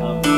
[0.00, 0.29] Eh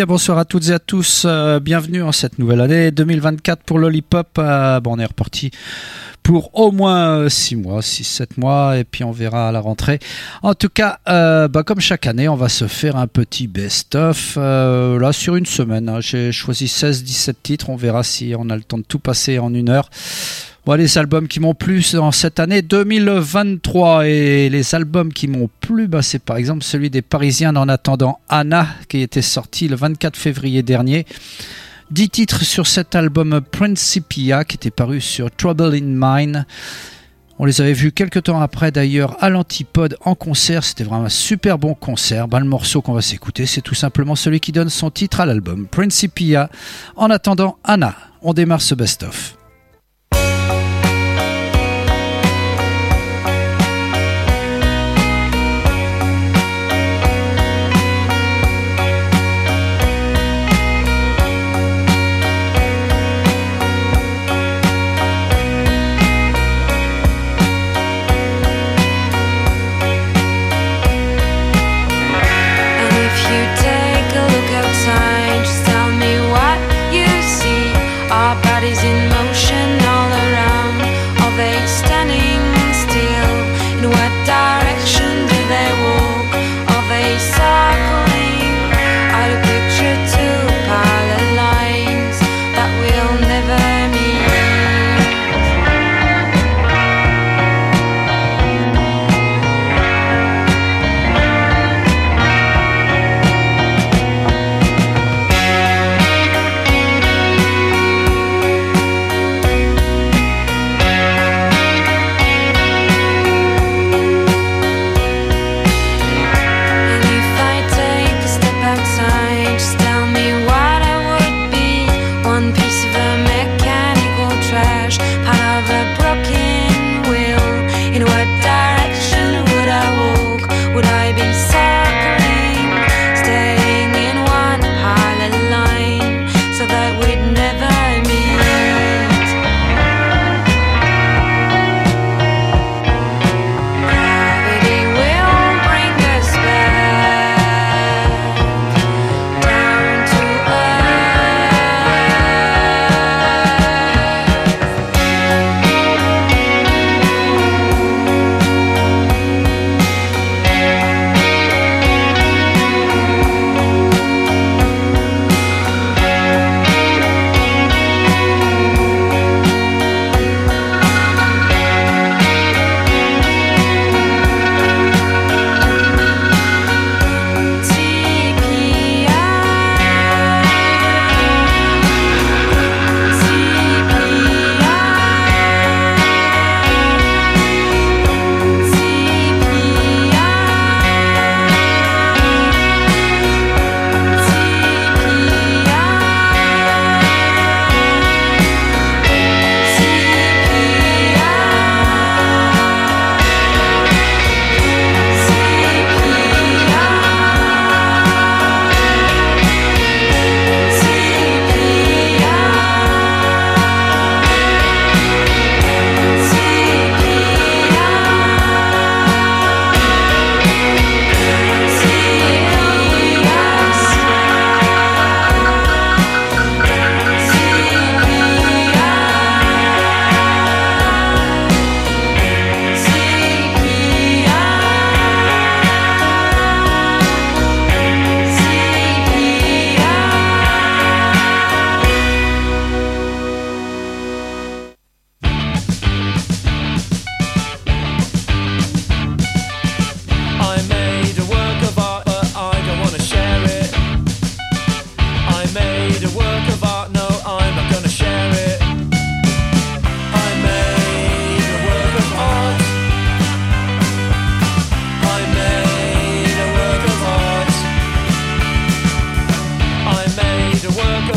[0.00, 1.24] bien, bonsoir à toutes et à tous.
[1.26, 4.28] Euh, bienvenue en cette nouvelle année 2024 pour Lollipop.
[4.38, 5.50] Euh, bon, on est reparti
[6.22, 9.98] pour au moins 6 mois, 6-7 mois, et puis on verra à la rentrée.
[10.42, 14.36] En tout cas, euh, bah, comme chaque année, on va se faire un petit best-of,
[14.36, 15.90] là sur une semaine.
[15.90, 16.00] Hein.
[16.00, 19.52] J'ai choisi 16-17 titres, on verra si on a le temps de tout passer en
[19.52, 19.90] une heure.
[20.66, 25.48] Voilà les albums qui m'ont plu en cette année 2023 et les albums qui m'ont
[25.60, 29.76] plu, bah, c'est par exemple celui des Parisiens en attendant Anna qui était sorti le
[29.76, 31.06] 24 février dernier.
[31.92, 36.44] 10 titres sur cet album Principia qui était paru sur Trouble in Mind.
[37.38, 40.62] On les avait vus quelques temps après d'ailleurs à l'Antipode en concert.
[40.62, 42.28] C'était vraiment un super bon concert.
[42.28, 45.26] Bah, le morceau qu'on va s'écouter, c'est tout simplement celui qui donne son titre à
[45.26, 46.50] l'album Principia.
[46.96, 49.39] En attendant Anna, on démarre ce best-of.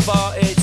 [0.04, 0.53] about it.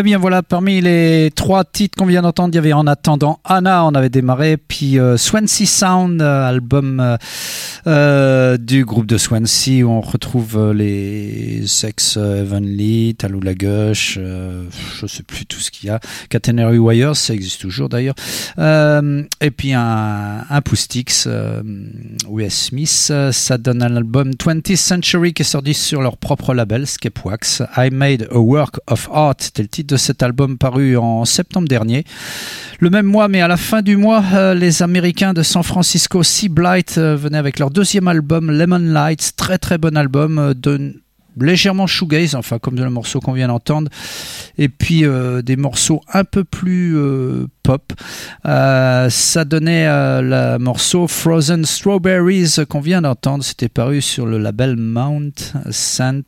[0.00, 3.40] Eh bien voilà, parmi les trois titres qu'on vient d'entendre, il y avait En attendant
[3.44, 7.18] Anna, on avait démarré, puis euh, Swansea Sound, euh, album
[7.88, 15.06] euh, du groupe de Swansea où on retrouve les Sex Heavenly, Talou la Gauche, je
[15.08, 15.98] sais plus tout ce qu'il y a,
[16.30, 18.14] Catenary Wires, ça existe toujours d'ailleurs,
[18.56, 21.26] et puis un, un Poustix,
[22.30, 26.86] US Smith, ça donne un album 20th Century qui est sorti sur leur propre label,
[26.86, 31.24] Scape Wax, I Made a Work of Art, c'était le de cet album paru en
[31.24, 32.04] septembre dernier.
[32.80, 36.22] Le même mois, mais à la fin du mois, euh, les Américains de San Francisco,
[36.22, 39.32] Sea Blight, euh, venaient avec leur deuxième album, Lemon Lights.
[39.36, 40.94] Très très bon album euh, de
[41.40, 43.88] légèrement shoegaze, enfin comme le morceau qu'on vient d'entendre,
[44.58, 45.04] et puis
[45.44, 46.96] des morceaux un peu plus
[47.62, 47.92] pop.
[48.44, 55.52] ça donnait le morceau Frozen Strawberries qu'on vient d'entendre, c'était paru sur le label Mount
[55.70, 56.22] Saint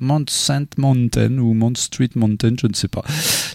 [0.00, 3.02] Mount Saint Mountain ou Mount Street Mountain, je ne sais pas.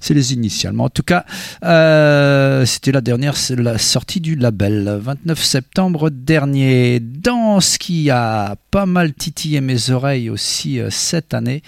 [0.01, 0.73] C'est les initiales.
[0.73, 1.25] Mais en tout cas,
[1.63, 6.99] euh, c'était la dernière, sortie du label, 29 septembre dernier.
[6.99, 11.63] Dans ce qui a pas mal titillé mes oreilles aussi euh, cette année,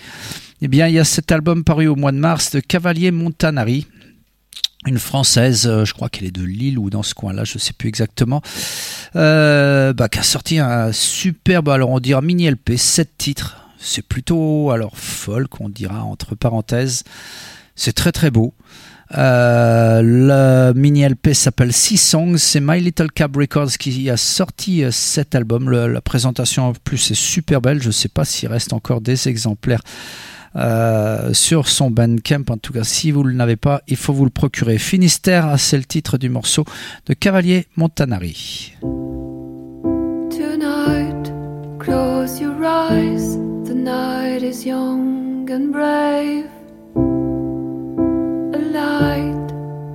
[0.62, 3.88] eh bien, il y a cet album paru au mois de mars de Cavalier Montanari
[4.86, 7.60] une française, euh, je crois qu'elle est de Lille ou dans ce coin-là, je ne
[7.60, 8.42] sais plus exactement,
[9.14, 14.72] bah, qui a sorti un superbe, alors on dirait mini LP, 7 titres, c'est plutôt
[14.72, 17.04] alors folk, on dira entre parenthèses.
[17.76, 18.54] C'est très très beau.
[19.16, 22.38] Euh, le mini LP s'appelle Six Songs.
[22.38, 25.70] C'est My Little Cab Records qui a sorti euh, cet album.
[25.70, 27.82] la présentation en plus est super belle.
[27.82, 29.82] Je ne sais pas s'il reste encore des exemplaires
[30.56, 32.44] euh, sur son Bandcamp.
[32.50, 34.78] En tout cas, si vous ne l'avez pas, il faut vous le procurer.
[34.78, 36.66] Finistère, c'est le titre du morceau
[37.06, 38.74] de Cavalier Montanari.
[40.32, 41.32] Tonight,
[41.80, 43.47] close your eyes.
[43.88, 46.50] Night is young and brave.
[48.54, 49.48] A light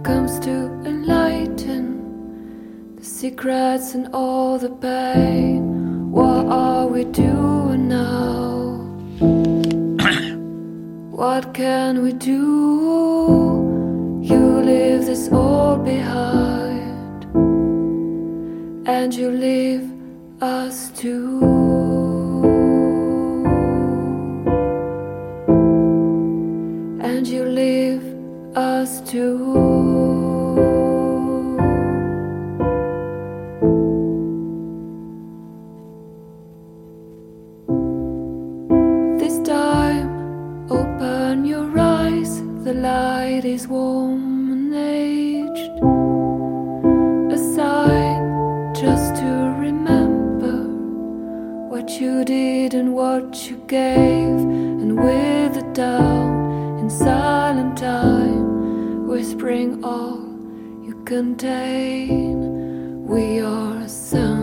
[0.03, 0.55] comes to
[0.91, 6.11] enlighten the secrets and all the pain.
[6.11, 8.81] What are we doing now?
[11.11, 14.23] what can we do?
[14.23, 17.27] You leave this all behind,
[18.89, 19.93] and you leave
[20.41, 22.02] us too.
[27.23, 28.03] And you leave
[28.57, 29.39] us too.
[39.21, 45.75] This time, open your eyes, the light is warm and aged.
[47.37, 50.57] A sign just to remember
[51.71, 54.41] what you did and what you gave,
[54.83, 56.52] and with the in
[56.93, 60.21] silent time, whispering all
[60.85, 63.07] you contain.
[63.07, 64.42] We are soundly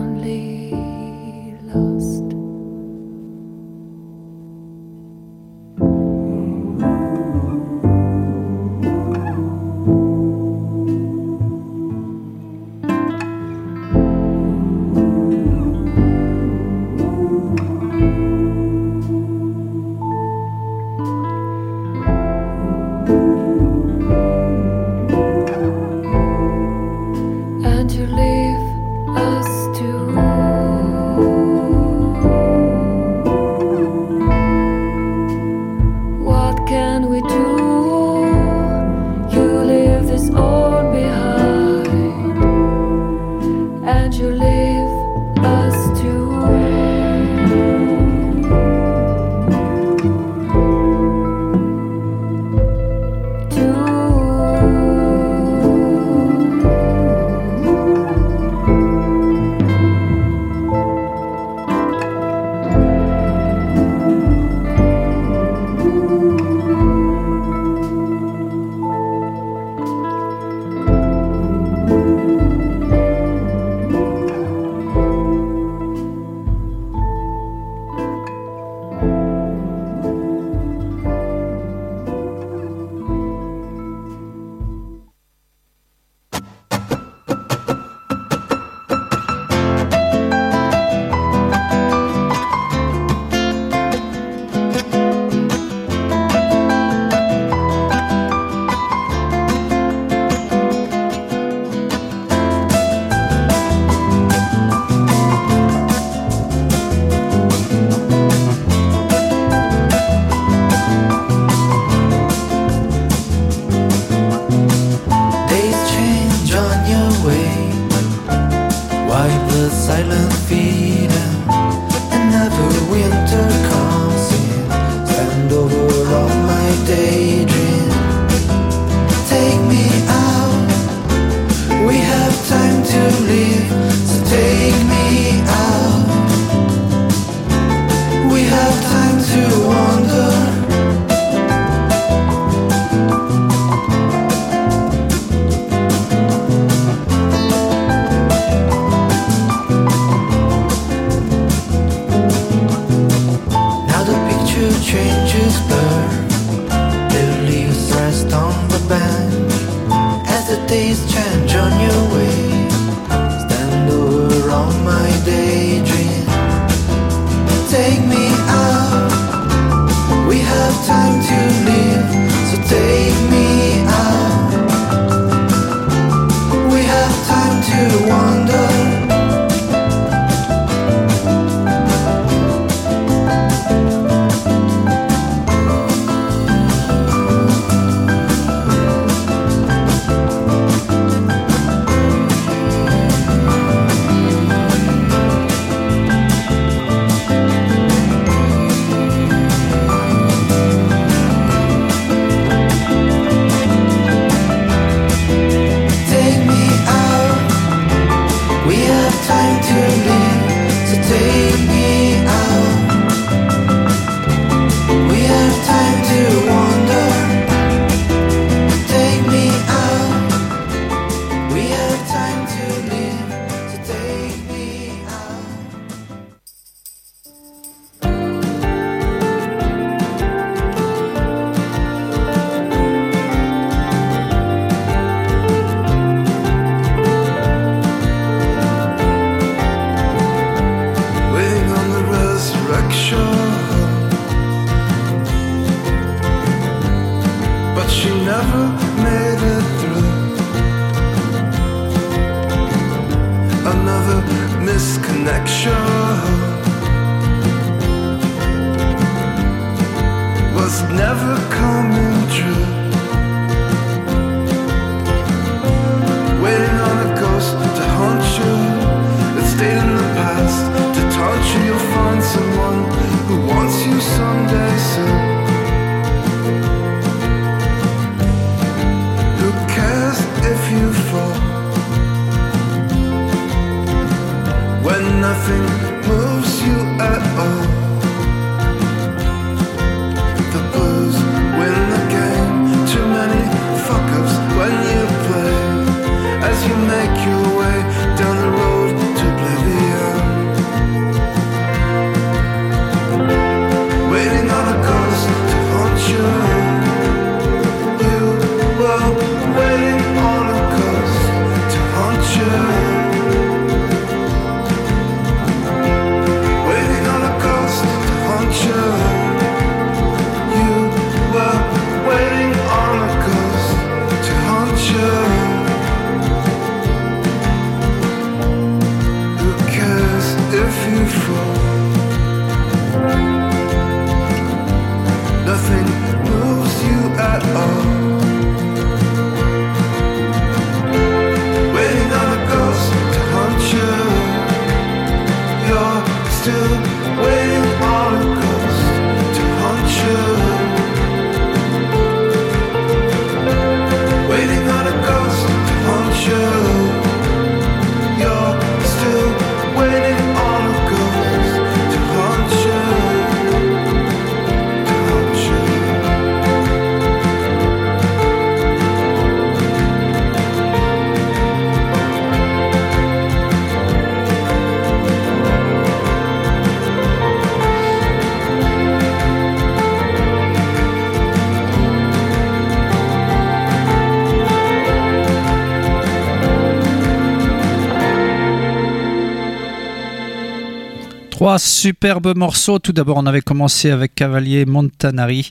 [391.40, 392.78] Trois superbes morceaux.
[392.78, 395.50] Tout d'abord, on avait commencé avec Cavalier Montanari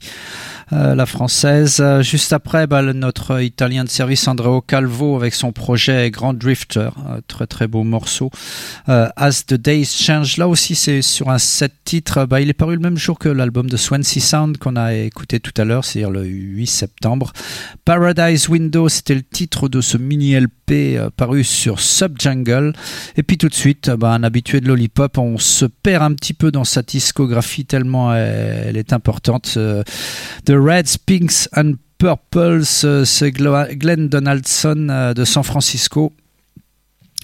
[0.71, 1.79] euh, la française.
[1.79, 6.89] Euh, juste après, bah, notre italien de service Andreo Calvo avec son projet Grand Drifter,
[7.27, 8.31] très très beau morceau.
[8.87, 12.25] Euh, As the Days Change, là aussi c'est sur un set titres.
[12.25, 15.39] Bah, il est paru le même jour que l'album de Swansea Sound qu'on a écouté
[15.39, 17.33] tout à l'heure, c'est-à-dire le 8 septembre.
[17.85, 22.73] Paradise Window, c'était le titre de ce mini LP euh, paru sur Subjungle.
[23.17, 26.13] Et puis tout de suite, euh, bah, un habitué de Lollipop, on se perd un
[26.13, 29.57] petit peu dans sa discographie tellement elle, est importante.
[30.45, 32.63] The Reds, Pinks and Purples,
[33.05, 36.13] c'est Glenn Donaldson de San Francisco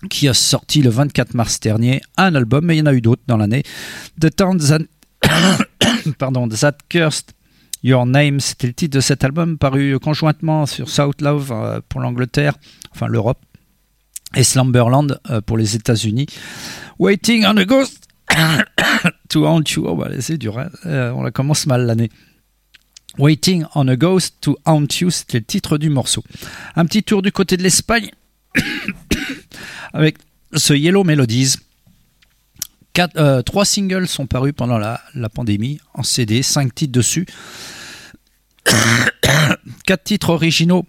[0.08, 3.02] qui a sorti le 24 mars dernier un album, mais il y en a eu
[3.02, 3.64] d'autres dans l'année.
[4.20, 4.80] The Town That,
[6.18, 7.32] pardon, That Cursed
[7.84, 12.02] Your Name, c'était le titre de cet album paru conjointement sur South Love euh, pour
[12.02, 12.56] l'Angleterre,
[12.92, 13.40] enfin l'Europe,
[14.36, 16.26] et Slumberland euh, pour les États-Unis.
[16.98, 18.08] Waiting on a Ghost
[19.30, 19.86] to Haunt You.
[19.88, 20.70] Oh, bah, c'est dur, hein.
[20.86, 22.10] Euh, on la commence mal l'année.
[23.18, 26.24] Waiting on a Ghost to Haunt You, c'était le titre du morceau.
[26.76, 28.10] Un petit tour du côté de l'Espagne
[29.96, 30.18] avec
[30.54, 31.56] ce Yellow Melodies.
[33.18, 35.02] Euh, trois singles sont parus pendant la,
[35.34, 37.26] pandémie en CD, cinq titres dessus.
[39.86, 40.86] Quatre titres originaux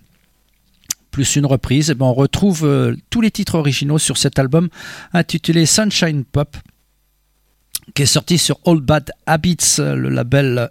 [1.11, 1.95] plus une reprise.
[1.99, 4.69] On retrouve euh, tous les titres originaux sur cet album
[5.15, 6.57] intitulé Sunshine Pop
[7.95, 10.71] qui est sorti sur Old Bad Habits, le label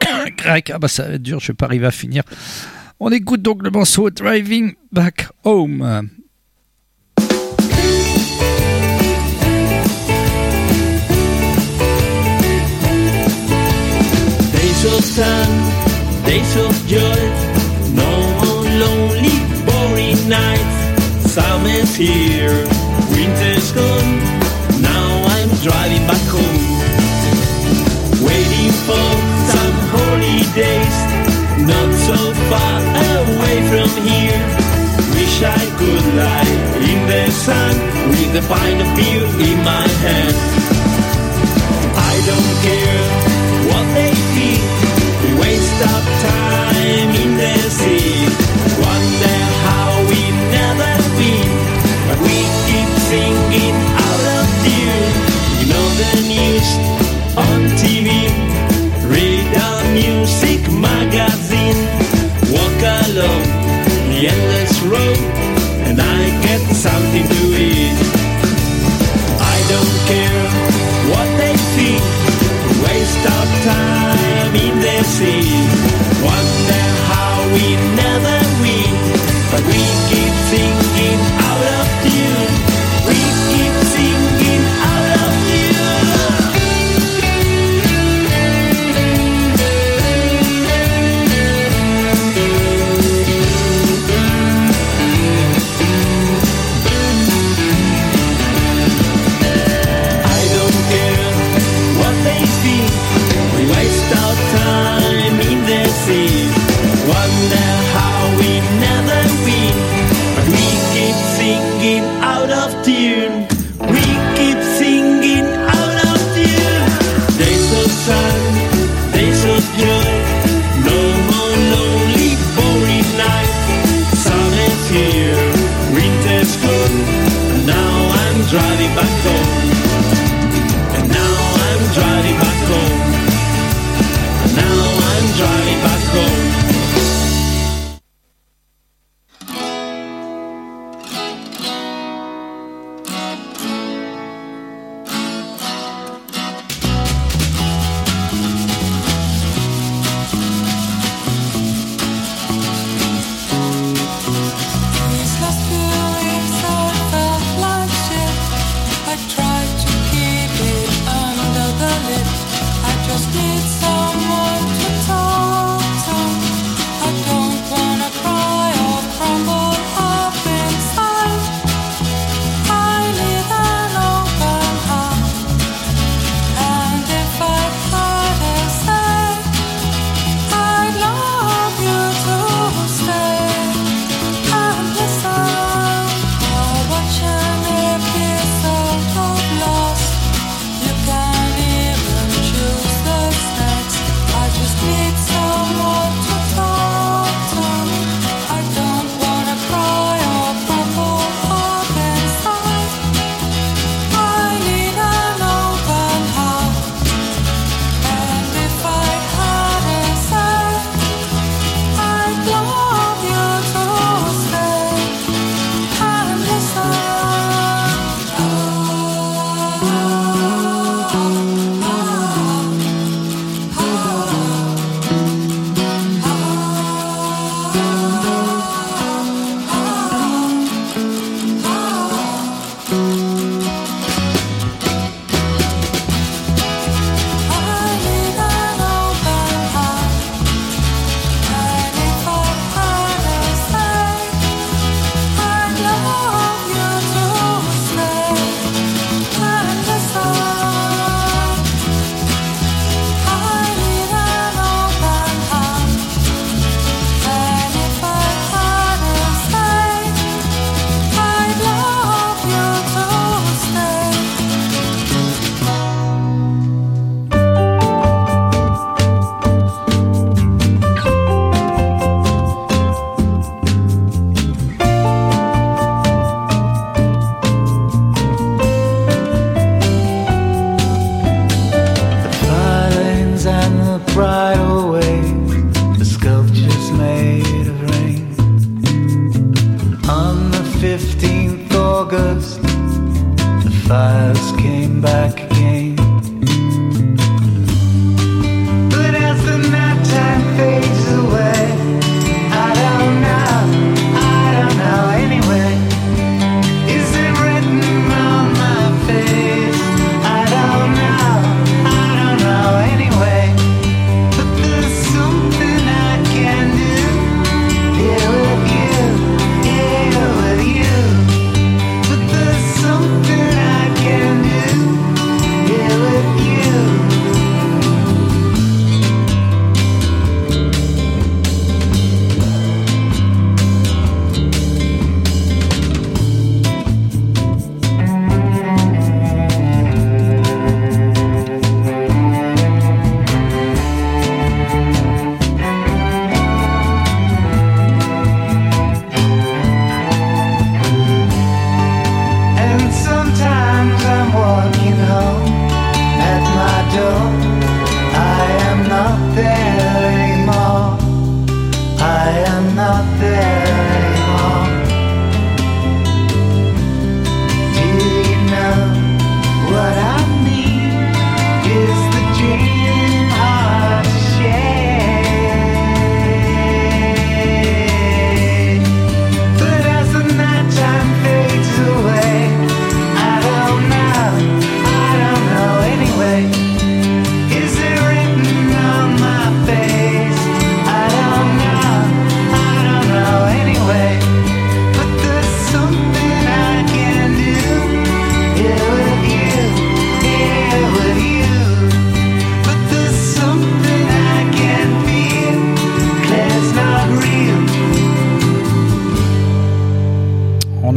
[0.36, 0.70] grec.
[0.72, 2.22] Ah bah ça va être dur, je vais pas arriver à finir.
[3.00, 6.10] On écoute donc le morceau Driving Back Home.
[14.86, 15.50] Of sun,
[16.24, 17.20] days of joy,
[17.92, 19.34] no more lonely,
[19.66, 21.32] boring nights.
[21.32, 22.54] Summer's here,
[23.10, 24.12] winter's gone.
[24.80, 26.62] Now I'm driving back home,
[28.22, 29.08] waiting for
[29.52, 30.98] some holidays,
[31.66, 32.78] not so far
[33.26, 34.42] away from here.
[35.18, 36.54] Wish I could lie
[36.92, 37.74] in the sun
[38.08, 40.36] with a pint of beer in my hand.
[41.98, 42.75] I don't care
[45.78, 46.45] stop time.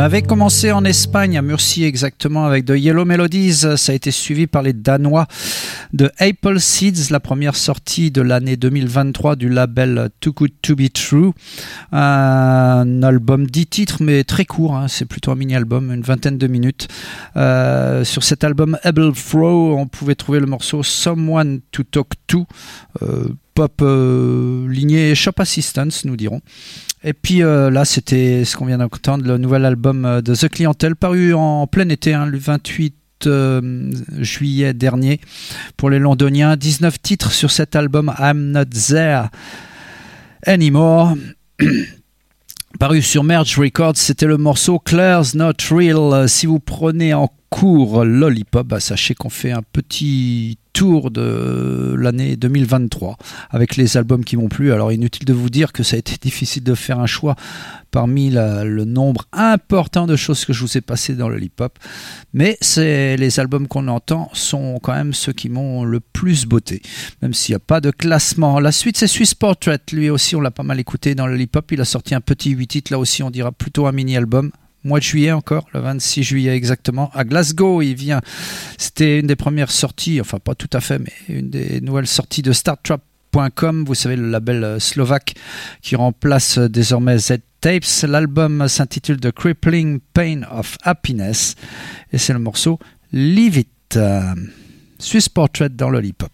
[0.10, 3.78] Avait commencé en Espagne, à Murcie exactement, avec de Yellow Melodies.
[3.78, 5.28] Ça a été suivi par les Danois
[5.94, 10.92] de Apple Seeds, la première sortie de l'année 2023 du label Too Good To Be
[10.92, 11.34] True.
[11.92, 14.76] Un album 10 titres, mais très court.
[14.76, 14.88] hein.
[14.88, 16.88] C'est plutôt un mini-album, une vingtaine de minutes.
[17.38, 22.48] Euh, sur cet album Able Throw, on pouvait trouver le morceau Someone to Talk To.
[23.04, 26.42] euh, pop euh, lignée Shop Assistance, nous dirons.
[27.04, 30.50] Et puis euh, là, c'était ce qu'on vient d'entendre, le nouvel album euh, de The
[30.50, 35.22] Clientele, paru en plein été, hein, le 28 euh, juillet dernier,
[35.78, 36.58] pour les Londoniens.
[36.58, 39.30] 19 titres sur cet album I'm Not There
[40.46, 41.16] Anymore.
[42.80, 46.30] Paru sur Merge Records, c'était le morceau Claire's Not Real.
[46.30, 52.38] Si vous prenez en cours Lollipop, bah, sachez qu'on fait un petit tour de l'année
[52.38, 53.18] 2023
[53.50, 54.72] avec les albums qui m'ont plu.
[54.72, 57.36] Alors inutile de vous dire que ça a été difficile de faire un choix
[57.92, 61.78] parmi le nombre important de choses que je vous ai passées dans Lollipop.
[62.34, 66.82] Mais c'est les albums qu'on entend sont quand même ceux qui m'ont le plus beauté,
[67.22, 68.62] même s'il n'y a pas de classement.
[68.62, 71.74] La suite c'est Swiss Portrait, lui aussi on l'a pas mal écouté dans Lollipop.
[71.74, 74.52] Il a sorti un petit 8 titres, là aussi on dira plutôt un mini-album
[74.84, 77.82] mois de juillet encore, le 26 juillet exactement, à Glasgow.
[77.82, 78.22] Il vient,
[78.78, 82.42] c'était une des premières sorties, enfin pas tout à fait, mais une des nouvelles sorties
[82.42, 85.36] de StarTrap.com, vous savez, le label euh, slovaque
[85.82, 88.04] qui remplace euh, désormais Z Tapes.
[88.08, 91.56] L'album s'intitule The Crippling Pain of Happiness
[92.14, 92.80] et c'est le morceau
[93.12, 93.98] Leave It.
[93.98, 94.34] Euh,
[95.00, 96.30] Swiss Portrait dans Lollipop.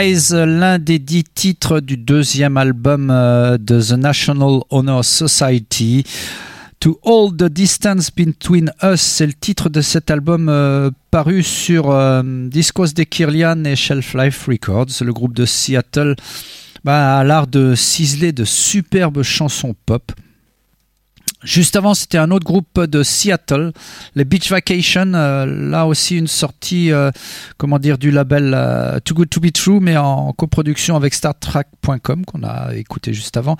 [0.00, 6.04] L'un des dix titres du deuxième album euh, de The National Honor Society.
[6.78, 11.90] To All the Distance Between Us, c'est le titre de cet album euh, paru sur
[11.90, 16.16] euh, Discos de Kirlian et Shelf Life Records, le groupe de Seattle
[16.82, 20.12] bah, a l'art de ciseler de superbes chansons pop.
[21.42, 23.72] Juste avant, c'était un autre groupe de Seattle,
[24.14, 25.14] les Beach Vacation.
[25.14, 27.10] euh, là aussi, une sortie, euh,
[27.56, 32.26] comment dire, du label euh, Too Good to Be True, mais en coproduction avec StarTrack.com
[32.26, 33.56] qu'on a écouté juste avant.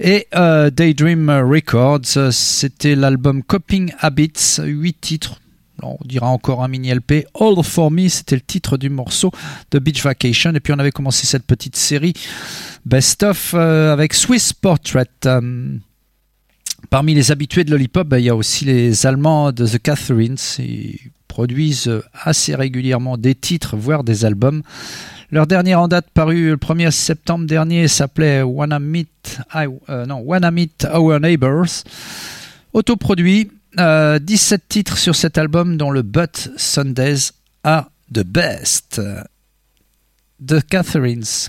[0.00, 5.40] Et Daydream Records, c'était l'album Coping Habits, 8 titres.
[5.82, 7.26] On dira encore un mini LP.
[7.40, 9.32] All for Me, c'était le titre du morceau
[9.70, 10.52] de Beach Vacation.
[10.54, 12.12] Et puis on avait commencé cette petite série
[12.84, 15.08] Best of avec Swiss Portrait.
[16.84, 19.78] Euh, Parmi les habitués de Lollipop, bah, il y a aussi les Allemands de The
[19.78, 20.36] Catherines.
[20.58, 24.62] Ils produisent assez régulièrement des titres, voire des albums.
[25.30, 29.40] Leur dernière en date paru le 1er septembre dernier s'appelait Wanna Meet,
[29.88, 31.82] euh, Meet Our Neighbors.
[32.72, 37.32] Autoproduit, euh, 17 titres sur cet album dont le But Sundays
[37.64, 39.00] are the best.
[40.46, 41.48] The Catherines.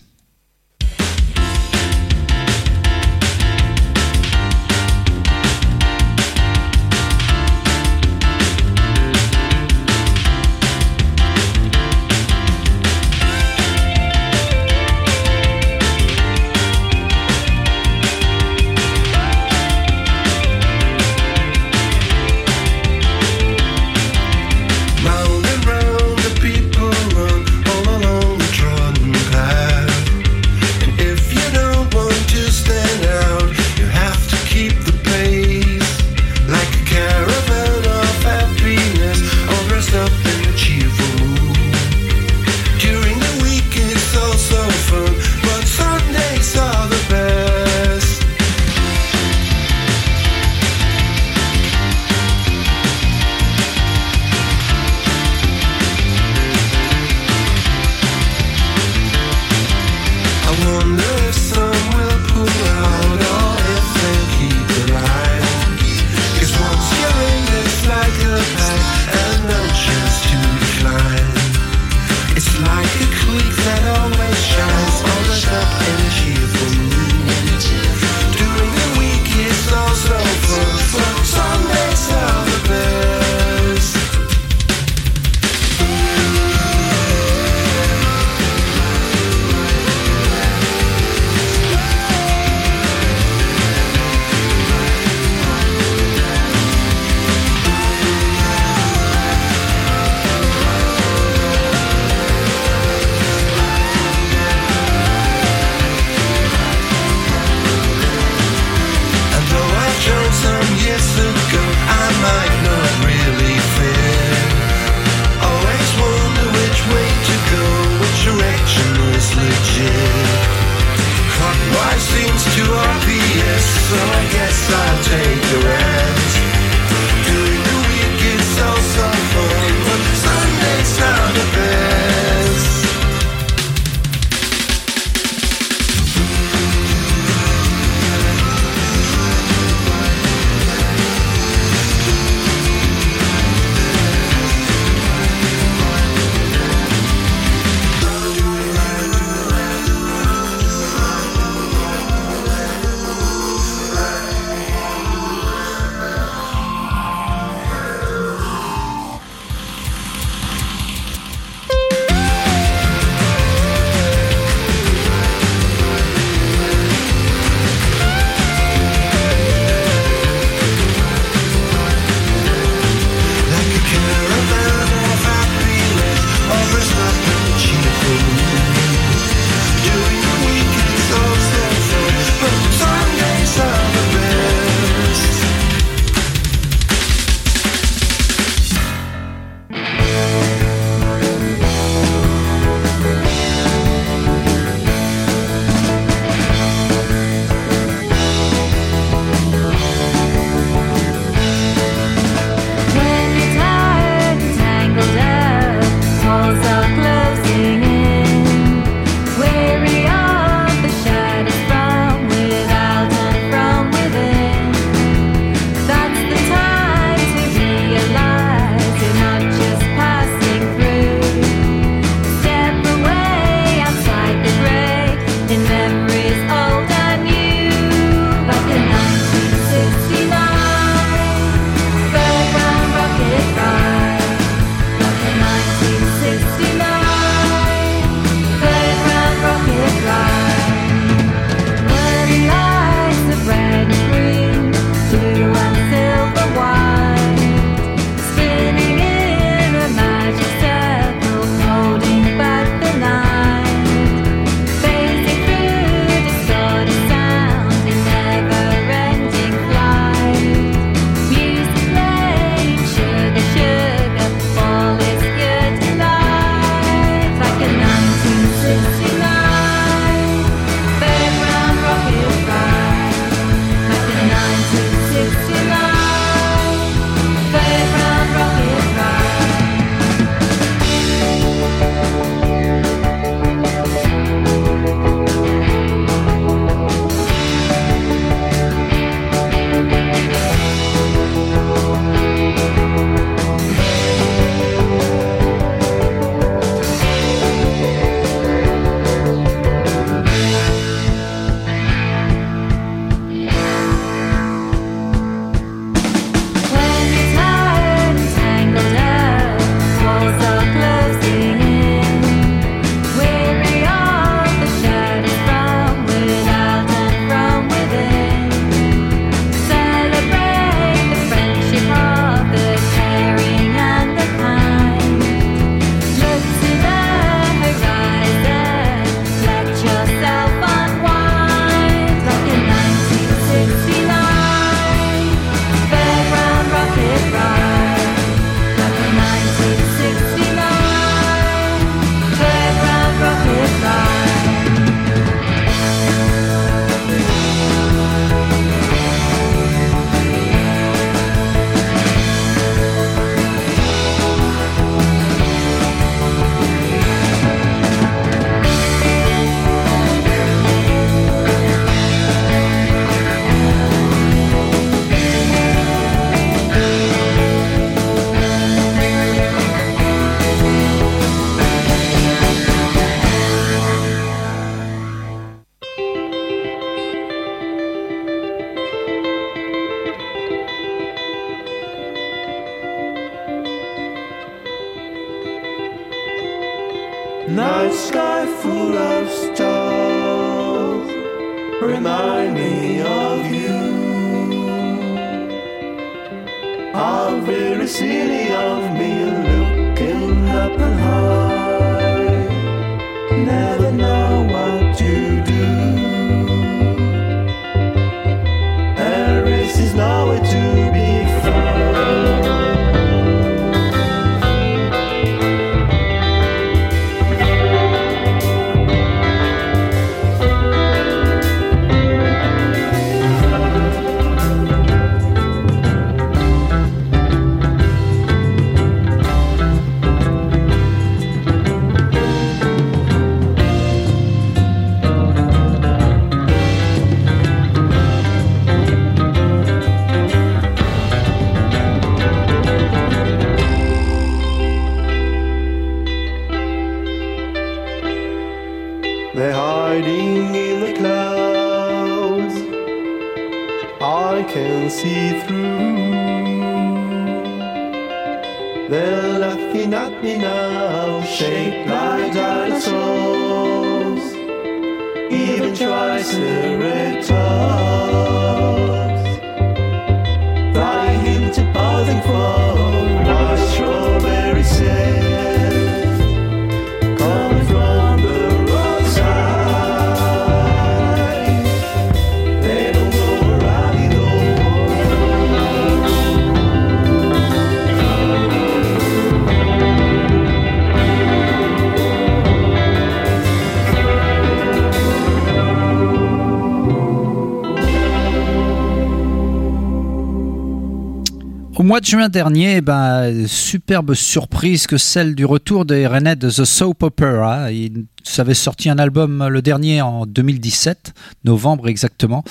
[501.95, 506.65] Mois de juin dernier, ben, superbe surprise que celle du retour des Rennais de The
[506.65, 507.71] Soap Opera.
[507.71, 508.05] Ils
[508.37, 511.13] avaient sorti un album, le dernier, en 2017,
[511.45, 512.43] novembre exactement.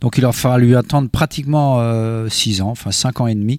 [0.00, 1.80] Donc il a fallu attendre pratiquement
[2.28, 3.58] 6 ans, enfin 5 ans et demi,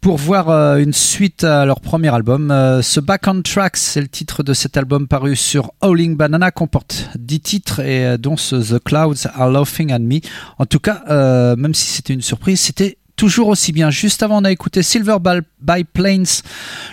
[0.00, 2.52] pour voir euh, une suite à leur premier album.
[2.52, 6.52] Euh, ce Back on Tracks, c'est le titre de cet album paru sur Howling Banana,
[6.52, 10.20] comporte 10 titres et euh, dont The Clouds Are Laughing at Me.
[10.56, 13.90] En tout cas, euh, même si c'était une surprise, c'était toujours aussi bien.
[13.90, 15.16] Juste avant, on a écouté Silver
[15.60, 16.40] by Plains,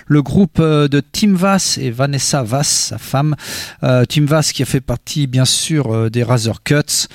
[0.07, 3.35] le groupe euh, de Tim Vass et Vanessa Vass, sa femme.
[3.83, 7.07] Euh, Tim Vass qui a fait partie, bien sûr, euh, des Razor Cuts.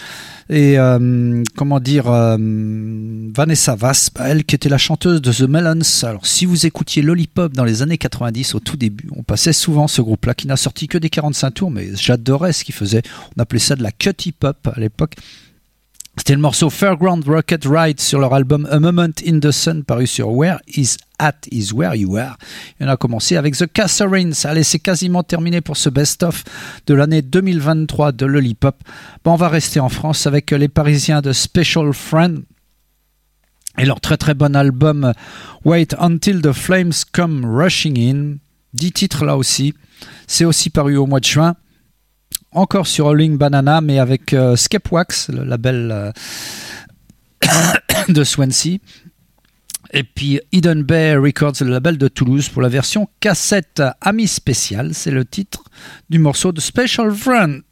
[0.52, 0.78] Et
[1.56, 6.02] comment dire, Vanessa Vass, bah, elle qui était la chanteuse de The Melons.
[6.02, 9.86] Alors, si vous écoutiez Lollipop dans les années 90, au tout début, on passait souvent
[9.86, 13.02] ce groupe-là qui n'a sorti que des 45 tours, mais j'adorais ce qu'il faisait.
[13.36, 15.14] On appelait ça de la cut hip-hop à l'époque.
[16.20, 20.06] C'était le morceau Fairground Rocket Ride sur leur album A Moment in the Sun paru
[20.06, 22.36] sur Where Is At Is Where You Are.
[22.78, 24.34] Et on a commencé avec The Casserines.
[24.44, 26.44] Allez, c'est quasiment terminé pour ce best-of
[26.86, 28.76] de l'année 2023 de Lollipop.
[29.24, 32.42] Bon, on va rester en France avec les Parisiens de Special Friend
[33.78, 35.14] et leur très très bon album
[35.64, 38.36] Wait Until the Flames Come Rushing In.
[38.74, 39.72] 10 titres là aussi.
[40.26, 41.56] C'est aussi paru au mois de juin
[42.52, 46.12] encore sur Rolling Banana, mais avec euh, Skepwax, le label euh,
[48.08, 48.78] de Swansea.
[49.92, 54.94] Et puis Hidden Bay Records, le label de Toulouse, pour la version cassette Ami Spécial.
[54.94, 55.64] C'est le titre
[56.10, 57.62] du morceau de Special Friend.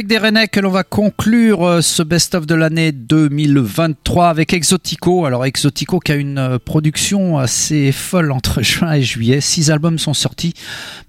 [0.00, 5.26] Avec des Rennais que l'on va conclure euh, ce best-of de l'année 2023 avec Exotico.
[5.26, 9.42] Alors Exotico qui a une euh, production assez folle entre juin et juillet.
[9.42, 10.54] Six albums sont sortis,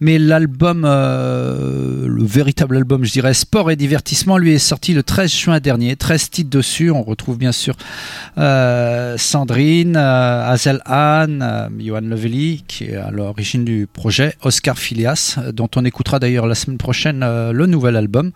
[0.01, 5.03] mais l'album, euh, le véritable album, je dirais, Sport et Divertissement, lui est sorti le
[5.03, 5.95] 13 juin dernier.
[5.95, 6.91] 13 titres dessus.
[6.91, 7.75] On retrouve bien sûr
[8.35, 15.85] Sandrine, Hazel euh, Johan Levely, qui est à l'origine du projet, Oscar Filias, dont on
[15.85, 18.33] écoutera d'ailleurs la semaine prochaine le nouvel album.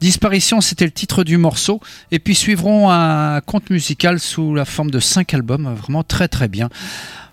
[0.00, 1.80] Disparition, c'était le titre du morceau.
[2.10, 6.48] Et puis suivront un conte musical sous la forme de cinq albums, vraiment très très
[6.48, 6.68] bien.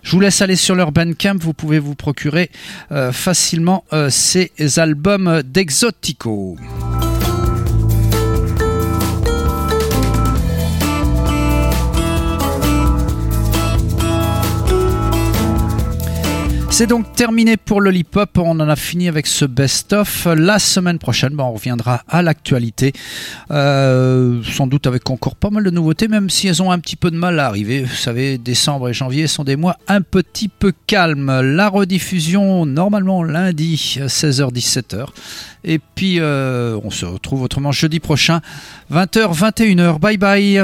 [0.02, 2.50] Je vous laisse aller sur leur Bandcamp, vous pouvez vous procurer
[2.92, 6.56] euh, facilement euh, ces albums d'Exotico.
[16.74, 18.36] C'est donc terminé pour Lollipop.
[18.36, 20.26] On en a fini avec ce best-of.
[20.36, 22.92] La semaine prochaine, ben, on reviendra à l'actualité.
[23.52, 26.96] Euh, sans doute avec encore pas mal de nouveautés, même si elles ont un petit
[26.96, 27.84] peu de mal à arriver.
[27.84, 31.42] Vous savez, décembre et janvier sont des mois un petit peu calmes.
[31.42, 35.06] La rediffusion, normalement lundi, 16h-17h.
[35.62, 38.40] Et puis, euh, on se retrouve autrement jeudi prochain,
[38.92, 40.00] 20h-21h.
[40.00, 40.60] Bye bye.